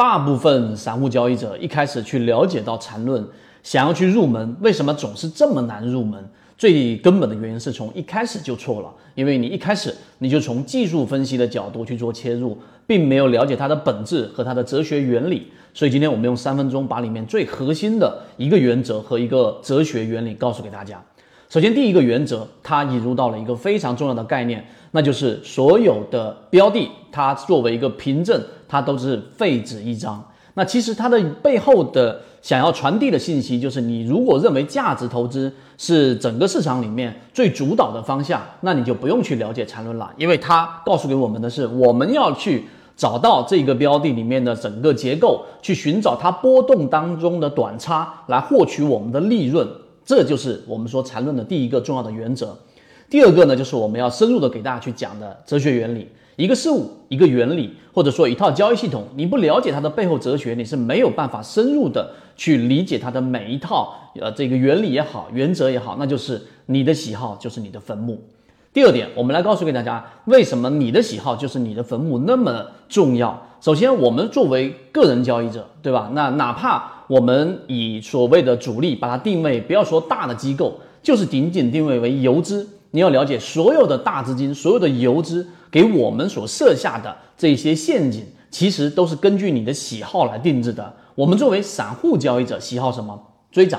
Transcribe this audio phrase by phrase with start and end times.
[0.00, 3.22] 大部分散户交易者一开始去了解到缠论，
[3.62, 6.18] 想要去入门，为什么总是这么难入门？
[6.56, 15.48] 最根本的原因是从一开始就错了，因为你一开始你就从技术分析的角度去做切入，并没有了解它的本质和它的哲学原理。
[15.74, 20.98] 所以今天我们用三分钟把里面最核心的一个原则和一个哲学原理告诉给大家。
[21.50, 30.24] 首先，第一个原则，它引入到了一个非常重要的概念，那就是所有的标的，它作为一个凭证，它都是废纸一张。
[30.54, 42.64] 那其实它的背后的想要传递的信息，就是你如果认为价值投资是整个市场里面最主导的方向，那你就不用去了解缠论了，因为它告诉给我们的是，我们要去
[42.94, 49.66] 找到这个标的里面的整个结构，去寻找它波动当中的短差，来获取我们的利润，
[50.10, 52.58] 这就是我们说缠论的第一个重要的原则。
[53.08, 56.08] 第二个呢，就是我们要深入的给大家去讲的哲学原理。
[56.34, 68.20] 一个事物、一个原理，或者说一套交易系统，你不了解它的背后哲学，你是没有办法深入的去理解它的每一套呃这个原理也好、原则也好，那就是你的喜好就是你的坟墓。
[68.72, 73.40] 第二点，我们来告诉给大家，为什么你的喜好就是你的坟墓那么重要。
[73.60, 76.10] 首先，我们作为个人交易者，对吧？
[76.14, 85.46] 那哪怕我们以所谓的主力把它定位，不要说大的机构，就是仅仅定位为游资，你要了解所有的大资金、所有的游资。
[85.70, 90.92] 给我们所设下的这些陷阱，其实都是根据你的喜好来定制的。
[91.14, 93.16] 我们作为散户交易者，喜好什么？
[93.52, 93.78] 追涨、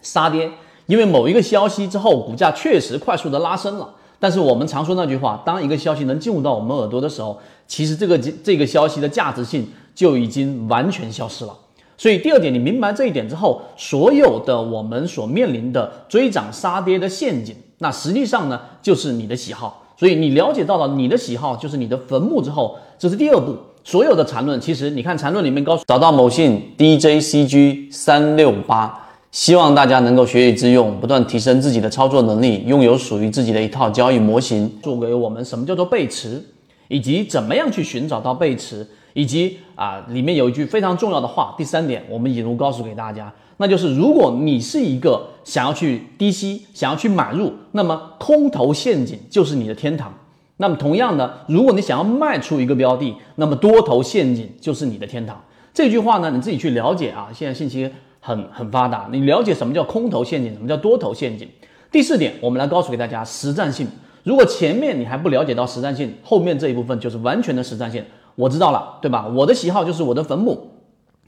[0.00, 0.50] 杀跌。
[0.86, 3.94] 因为某一个消息之后，股价确实快速的拉升了。
[4.22, 11.52] 但是我们常说那句话，当一个消息能进入到我们耳朵的时候，其实这个这个消息的价值性就已经完全消失了。
[11.98, 19.82] 所以第二点，你明白这一点之后，所有的我们所面临的追涨杀跌的陷阱，那实际上呢，就是你的喜好。
[19.96, 23.56] 所以你了解到了你的喜好就是你的坟墓之后，这是第二步。
[23.82, 29.01] 所有的缠论，其实你看缠论里面告诉，找到某信 DJCG 三六八，
[29.32, 36.44] 希望大家能够学以致用，不断提升自己的操作能力，拥有属于自己的一套交易模型，做给我们什么叫做背驰，
[36.88, 41.54] 以及怎么样去寻找到背驰，以及啊里面有一句非常重要的话。
[41.56, 43.32] 第三点，我们引入告诉给大家。
[43.56, 50.12] 那就是如果你是一个想要去低吸、想要去买入，那么空头陷阱就是你的天堂。
[50.58, 55.42] 那么同样的，如果你想要卖出一个标的，那么多头陷阱就是你的天堂。
[55.72, 57.30] 这句话呢，你自己去了解啊。
[57.32, 57.90] 现在信息
[58.24, 61.48] 很很发达，你了解什么叫空头陷阱，什么叫多头陷阱。
[61.90, 63.86] 第四点，我们来告诉给大家实战性。
[64.22, 68.04] 如果前面你还不了解到实战性，后面这一部分就是完全的实战性。
[68.36, 69.26] 我知道了，对吧？
[69.26, 70.70] 我的喜好就是我的坟墓。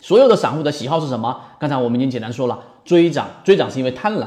[0.00, 1.36] 所有的散户的喜好是什么？
[1.58, 4.26] 刚才我们已经简单说了，追涨，追涨是因为贪婪；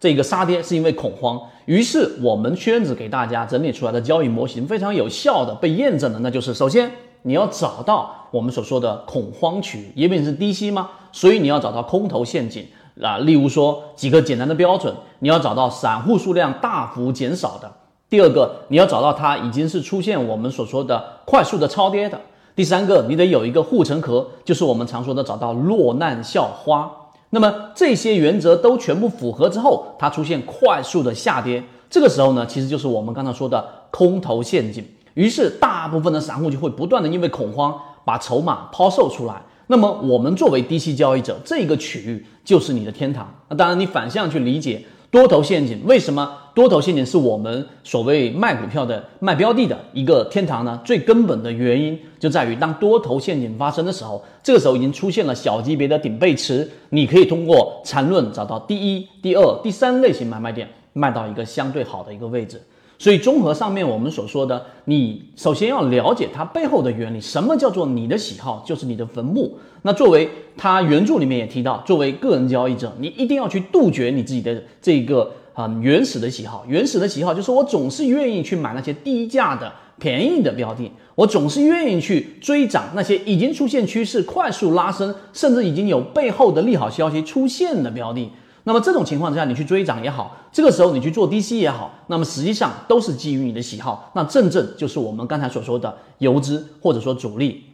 [0.00, 1.40] 这个杀跌是因为恐慌。
[1.66, 6.90] 于是我们圈子给大家整理出来的交易模型非常有效的被验证的，那就是首先
[7.22, 10.90] 你要找到我们所说的恐慌区，因为你是低吸吗？
[11.12, 12.66] 所以你要找到空头陷阱
[13.02, 13.18] 啊。
[13.18, 17.68] 例如说几个简单的标准，你要找到散户数量大幅减少的；
[18.08, 22.20] 第二个，你要找到它已经是出现我们所说的快速的超跌的。
[22.54, 26.90] 第三个，你得有一个护城河，就是我们常说的找到落难校花。
[27.30, 34.84] 那么这些原则都全部符合之后，它出现快速的下跌，这个时候呢，其实就是我们刚才说的空头陷阱。
[35.18, 39.34] 于是大部分的散户就会不断的因为恐慌把筹码抛售出来。
[39.66, 43.28] 那么我们作为低息交易者，这个区域就是你的天堂。
[43.48, 44.84] 那当然，你反向去理解。
[45.10, 50.80] 多头陷阱，为什么多头陷阱是我们所谓卖股票的卖标的的一个天堂呢？
[50.84, 62.62] 最根本的原因就在于，当多头陷阱发生的时候，这个时候已经出现了小级别的顶背驰，你可以通过缠论找到第一、第二、第三类型买卖点，卖到一个相对好的一个位置。
[63.00, 67.20] 所以，综合上面我们所说的，你首先要了解它背后的原理。
[67.20, 69.56] 什么叫做你的喜好就是你的坟墓？
[69.82, 76.64] 那作为它原著里面也提到，作为个人交易者，你一定要去杜绝你自己的这个啊原始的喜好。
[76.66, 88.28] 原始的喜好就是我总是愿意去买那些低价的便宜的标的，我总是愿意去追涨那些已经出现趋势、快速拉升，甚至已经有背后的利好消息出现的标的。
[88.68, 97.64] 那么这种情况之下，你去追涨也好，这个时候你去做低吸也好，那么实际上都是基于你的喜好，那正正就是我们刚才所说的游资或者说主力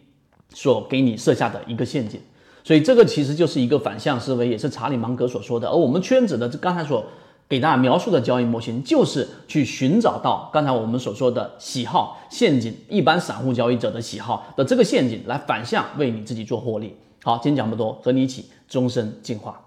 [0.50, 2.20] 所给你设下的一个陷阱。
[2.62, 5.68] 所以这个其实就是一个反向思维，也是查理芒格所说的。
[5.68, 7.04] 而我们圈子的这刚才所
[7.48, 16.94] 给大家描述的交易模型，就是去寻找到刚才我们所说的喜好陷阱，一般散户交易者的喜好的这个陷阱，来反向为你自己做获利。
[17.24, 19.60] 好，今天讲不多，和你一起终身进化。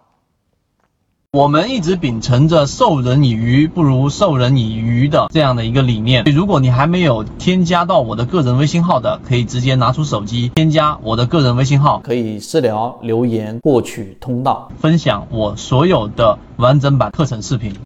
[1.37, 6.23] 我们一直秉承着授人以鱼不如授人以渔的这样的一个理念。
[6.23, 17.71] 如果你还没有添加到我的个人微信号的，可以直接拿出手机添加我的个人微信号，可以私聊留言获取通道，分享我所有的完整版课程视频。